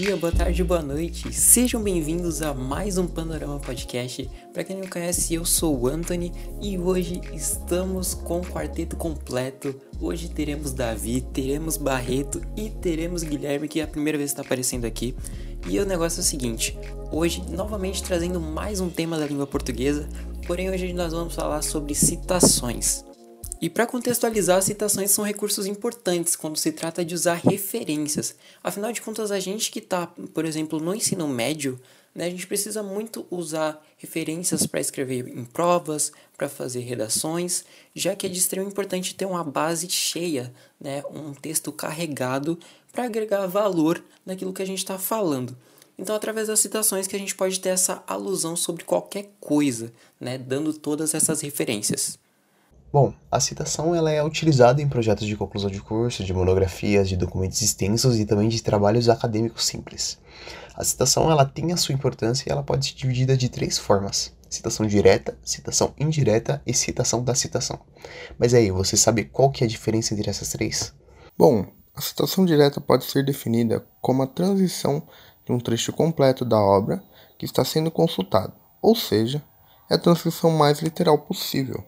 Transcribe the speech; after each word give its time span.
dia, 0.00 0.16
boa 0.16 0.32
tarde, 0.32 0.64
boa 0.64 0.80
noite. 0.80 1.30
Sejam 1.30 1.82
bem-vindos 1.82 2.40
a 2.40 2.54
mais 2.54 2.96
um 2.96 3.06
Panorama 3.06 3.60
Podcast. 3.60 4.30
Para 4.50 4.64
quem 4.64 4.74
não 4.78 4.86
conhece, 4.86 5.34
eu 5.34 5.44
sou 5.44 5.78
o 5.78 5.88
Anthony 5.88 6.32
e 6.62 6.78
hoje 6.78 7.20
estamos 7.34 8.14
com 8.14 8.40
o 8.40 8.46
quarteto 8.46 8.96
completo. 8.96 9.74
Hoje 10.00 10.30
teremos 10.30 10.72
Davi, 10.72 11.20
teremos 11.20 11.76
Barreto 11.76 12.40
e 12.56 12.70
teremos 12.70 13.22
Guilherme, 13.22 13.68
que 13.68 13.78
é 13.78 13.82
a 13.82 13.86
primeira 13.86 14.16
vez 14.16 14.30
que 14.30 14.40
está 14.40 14.42
aparecendo 14.42 14.86
aqui. 14.86 15.14
E 15.68 15.78
o 15.78 15.84
negócio 15.84 16.20
é 16.20 16.22
o 16.22 16.24
seguinte: 16.24 16.78
hoje, 17.12 17.42
novamente 17.50 18.02
trazendo 18.02 18.40
mais 18.40 18.80
um 18.80 18.88
tema 18.88 19.18
da 19.18 19.26
língua 19.26 19.46
portuguesa, 19.46 20.08
porém 20.46 20.70
hoje 20.70 20.94
nós 20.94 21.12
vamos 21.12 21.34
falar 21.34 21.60
sobre 21.60 21.94
citações. 21.94 23.04
E 23.60 23.68
para 23.68 23.86
contextualizar, 23.86 24.62
citações 24.62 25.10
são 25.10 25.22
recursos 25.22 25.66
importantes 25.66 26.34
quando 26.34 26.56
se 26.56 26.72
trata 26.72 27.04
de 27.04 27.14
usar 27.14 27.34
referências. 27.34 28.34
Afinal 28.64 28.90
de 28.90 29.02
contas, 29.02 29.30
a 29.30 29.38
gente 29.38 29.70
que 29.70 29.80
está, 29.80 30.06
por 30.06 30.46
exemplo, 30.46 30.80
no 30.80 30.94
ensino 30.94 31.28
médio, 31.28 31.78
né, 32.14 32.24
a 32.24 32.30
gente 32.30 32.46
precisa 32.46 32.82
muito 32.82 33.26
usar 33.30 33.84
referências 33.98 34.66
para 34.66 34.80
escrever 34.80 35.28
em 35.28 35.44
provas, 35.44 36.10
para 36.38 36.48
fazer 36.48 36.80
redações, 36.80 37.64
já 37.94 38.16
que 38.16 38.24
é 38.24 38.30
de 38.30 38.38
extremo 38.38 38.66
importante 38.66 39.14
ter 39.14 39.26
uma 39.26 39.44
base 39.44 39.88
cheia, 39.90 40.52
né, 40.80 41.02
um 41.10 41.34
texto 41.34 41.70
carregado 41.70 42.58
para 42.90 43.04
agregar 43.04 43.46
valor 43.46 44.02
naquilo 44.24 44.54
que 44.54 44.62
a 44.62 44.66
gente 44.66 44.78
está 44.78 44.98
falando. 44.98 45.54
Então, 45.98 46.16
através 46.16 46.48
das 46.48 46.60
citações 46.60 47.06
que 47.06 47.14
a 47.14 47.18
gente 47.18 47.34
pode 47.34 47.60
ter 47.60 47.68
essa 47.68 48.02
alusão 48.06 48.56
sobre 48.56 48.84
qualquer 48.84 49.30
coisa, 49.38 49.92
né, 50.18 50.38
dando 50.38 50.72
todas 50.72 51.12
essas 51.12 51.42
referências. 51.42 52.18
Bom, 52.92 53.14
a 53.30 53.38
citação 53.38 53.94
ela 53.94 54.10
é 54.10 54.20
utilizada 54.20 54.82
em 54.82 54.88
projetos 54.88 55.24
de 55.24 55.36
conclusão 55.36 55.70
de 55.70 55.80
curso, 55.80 56.24
de 56.24 56.34
monografias, 56.34 57.08
de 57.08 57.16
documentos 57.16 57.62
extensos 57.62 58.18
e 58.18 58.24
também 58.24 58.48
de 58.48 58.60
trabalhos 58.60 59.08
acadêmicos 59.08 59.64
simples. 59.64 60.18
A 60.74 60.82
citação 60.82 61.30
ela 61.30 61.44
tem 61.44 61.72
a 61.72 61.76
sua 61.76 61.94
importância 61.94 62.48
e 62.48 62.52
ela 62.52 62.64
pode 62.64 62.86
ser 62.86 62.94
dividida 62.94 63.36
de 63.36 63.48
três 63.48 63.78
formas: 63.78 64.34
citação 64.48 64.88
direta, 64.88 65.38
citação 65.44 65.94
indireta 65.96 66.60
e 66.66 66.74
citação 66.74 67.22
da 67.22 67.32
citação. 67.32 67.78
Mas 68.36 68.54
aí, 68.54 68.72
você 68.72 68.96
sabe 68.96 69.24
qual 69.24 69.52
que 69.52 69.62
é 69.62 69.66
a 69.66 69.70
diferença 69.70 70.12
entre 70.12 70.28
essas 70.28 70.48
três? 70.48 70.92
Bom, 71.38 71.64
a 71.94 72.00
citação 72.00 72.44
direta 72.44 72.80
pode 72.80 73.04
ser 73.04 73.24
definida 73.24 73.86
como 74.00 74.24
a 74.24 74.26
transição 74.26 75.06
de 75.46 75.52
um 75.52 75.60
trecho 75.60 75.92
completo 75.92 76.44
da 76.44 76.58
obra 76.58 77.00
que 77.38 77.44
está 77.44 77.64
sendo 77.64 77.90
consultado, 77.90 78.52
ou 78.82 78.96
seja, 78.96 79.40
é 79.88 79.94
a 79.94 79.98
transcrição 79.98 80.50
mais 80.50 80.80
literal 80.80 81.18
possível. 81.18 81.84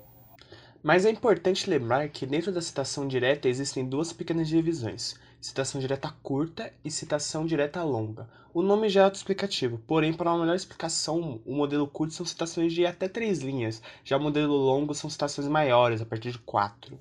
Mas 0.82 1.06
é 1.06 1.10
importante 1.10 1.70
lembrar 1.70 2.08
que 2.08 2.26
dentro 2.26 2.50
da 2.50 2.60
citação 2.60 3.06
direta 3.06 3.48
existem 3.48 3.86
duas 3.86 4.12
pequenas 4.12 4.48
divisões: 4.48 5.14
citação 5.40 5.80
direta 5.80 6.12
curta 6.22 6.72
e 6.84 6.90
citação 6.90 7.46
direta 7.46 7.84
longa. 7.84 8.28
O 8.52 8.62
nome 8.62 8.88
já 8.88 9.02
é 9.02 9.04
autoexplicativo, 9.04 9.78
porém, 9.86 10.12
para 10.12 10.30
uma 10.30 10.40
melhor 10.40 10.56
explicação, 10.56 11.40
o 11.46 11.54
modelo 11.54 11.86
curto 11.86 12.12
são 12.12 12.26
citações 12.26 12.72
de 12.72 12.84
até 12.84 13.08
três 13.08 13.38
linhas, 13.38 13.80
já 14.04 14.16
o 14.16 14.20
modelo 14.20 14.54
longo 14.54 14.92
são 14.92 15.08
citações 15.08 15.46
maiores, 15.46 16.02
a 16.02 16.04
partir 16.04 16.32
de 16.32 16.38
quatro. 16.38 16.98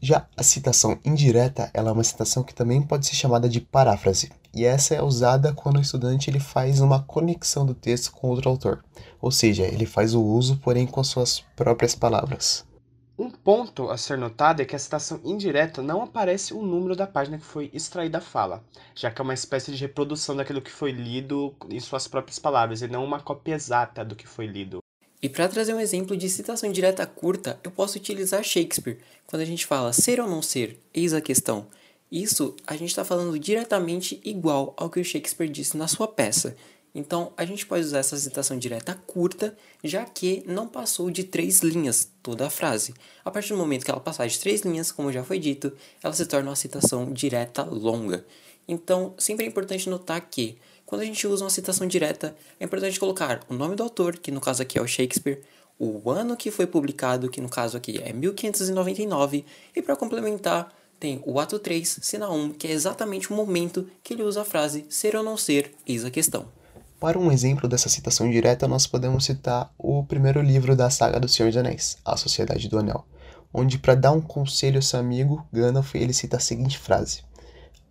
Já 0.00 0.26
a 0.36 0.42
citação 0.42 0.98
indireta, 1.04 1.70
ela 1.72 1.90
é 1.90 1.92
uma 1.92 2.02
citação 2.02 2.42
que 2.42 2.52
também 2.52 2.82
pode 2.82 3.06
ser 3.06 3.14
chamada 3.14 3.48
de 3.48 3.60
paráfrase, 3.60 4.32
e 4.52 4.64
essa 4.64 4.96
é 4.96 5.02
usada 5.02 5.54
quando 5.54 5.76
o 5.76 5.80
estudante 5.80 6.28
ele 6.28 6.40
faz 6.40 6.80
uma 6.80 7.00
conexão 7.00 7.64
do 7.64 7.72
texto 7.72 8.10
com 8.10 8.28
outro 8.28 8.50
autor, 8.50 8.84
ou 9.20 9.30
seja, 9.30 9.62
ele 9.62 9.86
faz 9.86 10.12
o 10.12 10.20
uso, 10.20 10.58
porém 10.58 10.88
com 10.88 11.04
suas 11.04 11.40
próprias 11.54 11.94
palavras. 11.94 12.70
Um 13.18 13.30
ponto 13.30 13.90
a 13.90 13.98
ser 13.98 14.16
notado 14.16 14.62
é 14.62 14.64
que 14.64 14.74
a 14.74 14.78
citação 14.78 15.20
indireta 15.22 15.82
não 15.82 16.02
aparece 16.02 16.54
o 16.54 16.62
número 16.62 16.96
da 16.96 17.06
página 17.06 17.36
que 17.36 17.44
foi 17.44 17.70
extraída 17.72 18.18
a 18.18 18.22
fala, 18.22 18.64
já 18.94 19.10
que 19.10 19.20
é 19.20 19.24
uma 19.24 19.34
espécie 19.34 19.70
de 19.70 19.78
reprodução 19.78 20.34
daquilo 20.34 20.62
que 20.62 20.70
foi 20.70 20.92
lido 20.92 21.54
em 21.68 21.78
suas 21.78 22.08
próprias 22.08 22.38
palavras 22.38 22.80
e 22.80 22.88
não 22.88 23.04
uma 23.04 23.20
cópia 23.20 23.54
exata 23.54 24.02
do 24.02 24.16
que 24.16 24.26
foi 24.26 24.46
lido. 24.46 24.78
E 25.22 25.28
para 25.28 25.48
trazer 25.48 25.74
um 25.74 25.78
exemplo 25.78 26.16
de 26.16 26.28
citação 26.28 26.72
direta 26.72 27.06
curta, 27.06 27.60
eu 27.62 27.70
posso 27.70 27.98
utilizar 27.98 28.42
Shakespeare. 28.42 28.98
Quando 29.26 29.42
a 29.42 29.46
gente 29.46 29.66
fala 29.66 29.92
ser 29.92 30.18
ou 30.18 30.28
não 30.28 30.42
ser, 30.42 30.80
eis 30.92 31.12
a 31.12 31.20
questão. 31.20 31.66
Isso 32.10 32.56
a 32.66 32.74
gente 32.76 32.88
está 32.88 33.04
falando 33.04 33.38
diretamente 33.38 34.20
igual 34.24 34.74
ao 34.76 34.90
que 34.90 34.98
o 34.98 35.04
Shakespeare 35.04 35.48
disse 35.48 35.76
na 35.76 35.86
sua 35.86 36.08
peça. 36.08 36.56
Então, 36.94 37.32
a 37.36 37.44
gente 37.44 37.66
pode 37.66 37.84
usar 37.84 37.98
essa 37.98 38.16
citação 38.18 38.58
direta 38.58 38.94
curta, 39.06 39.56
já 39.82 40.04
que 40.04 40.44
não 40.46 40.68
passou 40.68 41.10
de 41.10 41.24
três 41.24 41.60
linhas 41.60 42.10
toda 42.22 42.46
a 42.46 42.50
frase. 42.50 42.92
A 43.24 43.30
partir 43.30 43.50
do 43.50 43.56
momento 43.56 43.84
que 43.84 43.90
ela 43.90 44.00
passar 44.00 44.26
de 44.26 44.38
três 44.38 44.60
linhas, 44.60 44.92
como 44.92 45.10
já 45.10 45.24
foi 45.24 45.38
dito, 45.38 45.72
ela 46.02 46.12
se 46.12 46.26
torna 46.26 46.50
uma 46.50 46.56
citação 46.56 47.10
direta 47.10 47.62
longa. 47.62 48.26
Então, 48.68 49.14
sempre 49.16 49.46
é 49.46 49.48
importante 49.48 49.88
notar 49.88 50.20
que, 50.20 50.58
quando 50.84 51.00
a 51.00 51.04
gente 51.04 51.26
usa 51.26 51.44
uma 51.44 51.50
citação 51.50 51.86
direta, 51.86 52.36
é 52.60 52.64
importante 52.64 53.00
colocar 53.00 53.40
o 53.48 53.54
nome 53.54 53.74
do 53.74 53.82
autor, 53.82 54.18
que 54.18 54.30
no 54.30 54.40
caso 54.40 54.60
aqui 54.60 54.78
é 54.78 54.82
o 54.82 54.86
Shakespeare, 54.86 55.40
o 55.78 56.10
ano 56.10 56.36
que 56.36 56.50
foi 56.50 56.66
publicado, 56.66 57.30
que 57.30 57.40
no 57.40 57.48
caso 57.48 57.76
aqui 57.76 57.98
é 58.04 58.12
1599, 58.12 59.44
e 59.74 59.80
para 59.80 59.96
complementar, 59.96 60.72
tem 61.00 61.20
o 61.26 61.40
ato 61.40 61.58
3, 61.58 61.98
cena 62.02 62.30
1, 62.30 62.52
que 62.52 62.68
é 62.68 62.70
exatamente 62.70 63.32
o 63.32 63.34
momento 63.34 63.88
que 64.04 64.12
ele 64.12 64.22
usa 64.22 64.42
a 64.42 64.44
frase 64.44 64.84
ser 64.88 65.16
ou 65.16 65.22
não 65.24 65.36
ser, 65.36 65.74
eis 65.84 66.04
a 66.04 66.10
questão. 66.10 66.61
Para 67.02 67.18
um 67.18 67.32
exemplo 67.32 67.68
dessa 67.68 67.88
citação 67.88 68.30
direta, 68.30 68.68
nós 68.68 68.86
podemos 68.86 69.24
citar 69.24 69.74
o 69.76 70.04
primeiro 70.04 70.40
livro 70.40 70.76
da 70.76 70.88
saga 70.88 71.18
do 71.18 71.26
Senhor 71.26 71.48
dos 71.48 71.56
Anéis, 71.56 71.98
A 72.04 72.16
Sociedade 72.16 72.68
do 72.68 72.78
Anel, 72.78 73.04
onde, 73.52 73.76
para 73.76 73.96
dar 73.96 74.12
um 74.12 74.20
conselho 74.20 74.76
ao 74.76 74.82
seu 74.82 75.00
amigo, 75.00 75.44
Gandalf 75.52 75.96
ele 75.96 76.12
cita 76.12 76.36
a 76.36 76.40
seguinte 76.40 76.78
frase: 76.78 77.24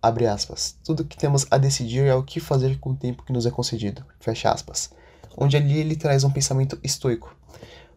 Abre 0.00 0.26
aspas, 0.26 0.78
tudo 0.82 1.04
que 1.04 1.18
temos 1.18 1.46
a 1.50 1.58
decidir 1.58 2.06
é 2.06 2.14
o 2.14 2.22
que 2.22 2.40
fazer 2.40 2.78
com 2.78 2.92
o 2.92 2.96
tempo 2.96 3.22
que 3.22 3.34
nos 3.34 3.44
é 3.44 3.50
concedido. 3.50 4.02
Fecha 4.18 4.50
aspas. 4.50 4.88
Onde 5.36 5.58
ali 5.58 5.76
ele 5.76 5.94
traz 5.94 6.24
um 6.24 6.30
pensamento 6.30 6.78
estoico, 6.82 7.36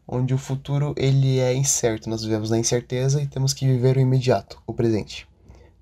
onde 0.05 0.33
o 0.33 0.37
futuro 0.37 0.93
ele 0.97 1.39
é 1.39 1.55
incerto, 1.55 2.09
nós 2.09 2.23
vivemos 2.23 2.49
na 2.49 2.59
incerteza 2.59 3.21
e 3.21 3.27
temos 3.27 3.53
que 3.53 3.65
viver 3.65 3.95
o 3.95 4.01
imediato, 4.01 4.61
o 4.67 4.73
presente. 4.73 5.25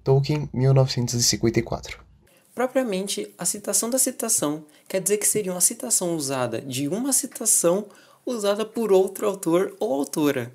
Tolkien, 0.04 0.48
1954. 0.54 2.04
Propriamente, 2.53 3.34
a 3.38 3.46
citação 3.46 3.90
da 3.90 3.97
citação 3.97 4.66
quer 4.88 5.02
dizer 5.02 5.18
que 5.18 5.28
seria 5.28 5.52
uma 5.52 5.62
citação 5.62 6.16
usada 6.16 6.62
de 6.62 6.88
uma 6.88 7.12
citação 7.12 7.88
usada 8.25 8.64
por 8.64 8.91
outro 8.91 9.28
autor 9.28 9.75
ou 9.80 9.94
autora. 9.94 10.52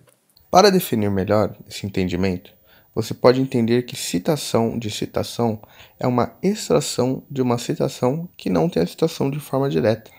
Para 0.50 0.70
definir 0.70 1.10
melhor 1.10 1.56
esse 1.68 1.84
entendimento, 1.84 2.52
você 2.94 3.12
pode 3.12 3.40
entender 3.40 3.82
que 3.82 3.96
citação 3.96 4.78
de 4.78 4.90
citação 4.90 5.60
é 5.98 6.06
uma 6.06 6.36
extração 6.42 7.22
de 7.30 7.42
uma 7.42 7.58
citação 7.58 8.28
que 8.36 8.48
não 8.48 8.68
tem 8.68 8.82
a 8.82 8.86
citação 8.86 9.30
de 9.30 9.38
forma 9.38 9.68
direta. 9.68 10.10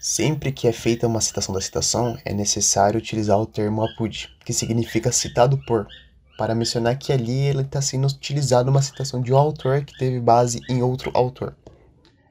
Sempre 0.00 0.50
que 0.50 0.66
é 0.66 0.72
feita 0.72 1.06
uma 1.06 1.20
citação 1.20 1.54
da 1.54 1.60
citação, 1.60 2.18
é 2.24 2.32
necessário 2.32 2.98
utilizar 2.98 3.38
o 3.38 3.46
termo 3.46 3.84
apud, 3.84 4.34
que 4.44 4.52
significa 4.52 5.12
citado 5.12 5.58
por, 5.66 5.86
para 6.40 6.54
mencionar 6.54 6.96
que 6.96 7.12
ali 7.12 7.48
ele 7.48 7.60
está 7.60 7.82
sendo 7.82 8.06
utilizado 8.06 8.70
uma 8.70 8.80
citação 8.80 9.20
de 9.20 9.30
um 9.30 9.36
autor 9.36 9.84
que 9.84 9.92
teve 9.98 10.18
base 10.18 10.58
em 10.70 10.82
outro 10.82 11.10
autor. 11.12 11.54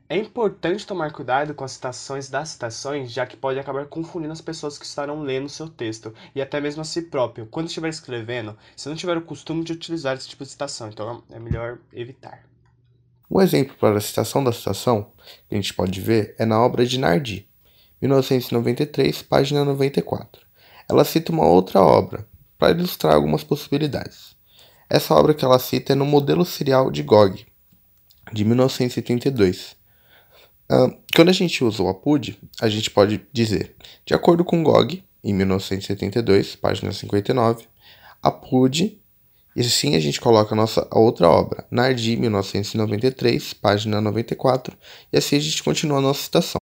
É 0.10 0.18
importante 0.18 0.88
tomar 0.88 1.12
cuidado 1.12 1.54
com 1.54 1.64
as 1.64 1.74
citações 1.74 2.28
das 2.28 2.50
citações, 2.50 3.12
já 3.12 3.28
que 3.28 3.38
pode 3.38 3.60
acabar 3.60 3.86
confundindo 3.86 4.34
as 4.34 4.42
pessoas 4.42 4.80
que 4.80 4.86
estarão 4.86 5.22
lendo 5.22 5.46
o 5.46 5.50
seu 5.50 5.70
texto, 5.70 6.12
e 6.34 6.42
até 6.42 6.60
mesmo 6.60 6.82
a 6.82 6.86
si 6.86 7.04
próprio. 7.04 7.46
Quando 7.46 7.68
estiver 7.68 7.90
escrevendo, 7.90 8.58
se 8.76 8.90
não 8.90 8.96
tiver 8.96 9.16
o 9.16 9.22
costume 9.22 9.64
de 9.64 9.74
utilizar 9.74 10.18
esse 10.18 10.28
tipo 10.28 10.44
de 10.44 10.50
citação, 10.50 10.90
então 10.90 11.22
é 11.30 11.38
melhor 11.38 11.78
evitar. 11.94 12.44
Um 13.30 13.40
exemplo 13.40 13.76
para 13.80 14.00
a 14.00 14.02
citação 14.02 14.44
da 14.44 14.52
citação 14.52 15.12
que 15.48 15.54
a 15.54 15.56
gente 15.56 15.76
pode 15.76 16.02
ver 16.02 16.34
é 16.40 16.48
na 16.48 16.60
obra 16.60 16.84
de 16.84 16.98
Nardi, 16.98 17.48
1993, 18.02 19.22
página 19.22 19.64
94. 19.64 20.42
Ela 20.90 21.06
cita 21.06 21.32
uma 21.32 21.46
outra 21.46 21.80
obra, 21.80 22.28
para 22.60 22.78
ilustrar 22.78 23.16
algumas 23.16 23.44
possibilidades. 23.44 24.36
Essa 24.90 25.16
obra 25.16 25.34
que 25.34 25.46
ela 25.46 25.58
cita 25.58 25.94
é 25.94 25.96
no 25.96 26.06
modelo 26.06 26.44
serial 26.44 26.92
de 26.92 27.02
GOG, 27.02 27.48
de 28.34 28.44
1932. 28.44 29.78
Uh, 30.70 30.96
quando 31.16 31.30
a 31.30 31.34
gente 31.34 31.64
usa 31.64 31.82
o 31.82 31.88
APUD, 31.88 32.38
a 32.62 32.68
gente 32.68 32.92
pode 32.92 33.26
dizer, 33.32 33.76
de 34.06 34.14
acordo 34.14 34.44
com 34.44 34.62
GOG, 34.62 35.04
em 35.24 35.34
1972, 35.34 36.56
página 36.58 36.92
59, 36.92 37.66
APUD, 38.22 39.02
e 39.56 39.62
assim 39.62 39.96
a 39.96 40.00
gente 40.00 40.22
coloca 40.22 40.54
a 40.54 40.58
nossa 40.58 40.88
outra 40.92 41.30
obra, 41.30 41.66
Nardi, 41.72 42.16
1993, 42.18 43.54
página 43.54 44.00
94, 44.00 44.78
e 45.12 45.18
assim 45.18 45.38
a 45.38 45.40
gente 45.40 45.64
continua 45.64 45.98
a 45.98 46.02
nossa 46.02 46.24
citação. 46.24 46.60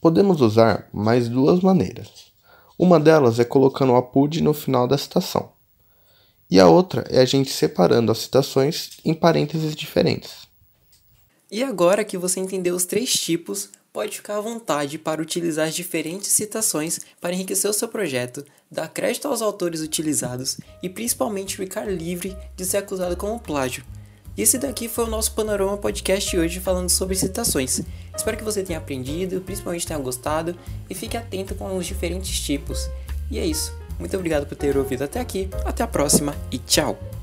Podemos 0.00 0.40
usar 0.40 0.88
mais 0.92 1.28
duas 1.28 1.60
maneiras. 1.60 2.35
Uma 2.78 3.00
delas 3.00 3.38
é 3.38 3.44
colocando 3.44 3.92
o 3.92 3.96
apud 3.96 4.42
no 4.42 4.52
final 4.52 4.86
da 4.86 4.98
citação. 4.98 5.50
E 6.50 6.60
a 6.60 6.68
outra 6.68 7.04
é 7.08 7.20
a 7.20 7.24
gente 7.24 7.50
separando 7.50 8.12
as 8.12 8.18
citações 8.18 8.90
em 9.04 9.14
parênteses 9.14 9.74
diferentes. 9.74 10.46
E 11.50 11.62
agora 11.62 12.04
que 12.04 12.18
você 12.18 12.40
entendeu 12.40 12.74
os 12.74 12.84
três 12.84 13.12
tipos, 13.12 13.70
pode 13.92 14.16
ficar 14.16 14.36
à 14.36 14.40
vontade 14.40 14.98
para 14.98 15.22
utilizar 15.22 15.70
diferentes 15.70 16.28
citações 16.28 17.00
para 17.18 17.32
enriquecer 17.32 17.70
o 17.70 17.72
seu 17.72 17.88
projeto, 17.88 18.44
dar 18.70 18.88
crédito 18.88 19.26
aos 19.26 19.40
autores 19.40 19.80
utilizados 19.80 20.58
e 20.82 20.88
principalmente 20.88 21.56
ficar 21.56 21.90
livre 21.90 22.36
de 22.54 22.66
ser 22.66 22.76
acusado 22.76 23.16
como 23.16 23.40
plágio. 23.40 23.82
E 24.36 24.42
esse 24.42 24.58
daqui 24.58 24.86
foi 24.88 25.04
o 25.04 25.08
nosso 25.08 25.32
Panorama 25.32 25.78
Podcast 25.78 26.36
hoje 26.36 26.60
falando 26.60 26.90
sobre 26.90 27.14
citações. 27.14 27.80
Espero 28.14 28.36
que 28.36 28.44
você 28.44 28.62
tenha 28.62 28.78
aprendido, 28.78 29.40
principalmente 29.40 29.86
tenha 29.86 29.98
gostado 29.98 30.54
e 30.90 30.94
fique 30.94 31.16
atento 31.16 31.54
com 31.54 31.76
os 31.76 31.86
diferentes 31.86 32.38
tipos. 32.40 32.90
E 33.30 33.38
é 33.38 33.46
isso. 33.46 33.72
Muito 33.98 34.14
obrigado 34.14 34.46
por 34.46 34.56
ter 34.56 34.76
ouvido 34.76 35.04
até 35.04 35.20
aqui. 35.20 35.48
Até 35.64 35.82
a 35.82 35.86
próxima 35.88 36.34
e 36.50 36.58
tchau! 36.58 37.15